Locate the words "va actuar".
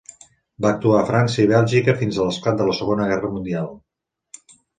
0.65-0.95